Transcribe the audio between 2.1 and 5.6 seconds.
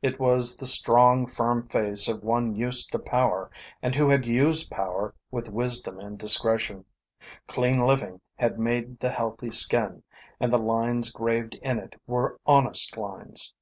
one used to power and who had used power with